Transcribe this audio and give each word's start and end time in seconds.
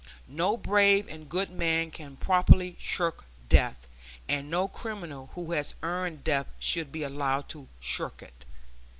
No 0.27 0.57
brave 0.57 1.07
and 1.07 1.29
good 1.29 1.51
man 1.51 1.91
can 1.91 2.15
properly 2.17 2.75
shirk 2.79 3.23
death; 3.47 3.85
and 4.27 4.49
no 4.49 4.67
criminal 4.67 5.29
who 5.35 5.51
has 5.51 5.75
earned 5.83 6.23
death 6.23 6.47
should 6.57 6.91
be 6.91 7.03
allowed 7.03 7.47
to 7.49 7.67
shirk 7.79 8.23
it. 8.23 8.43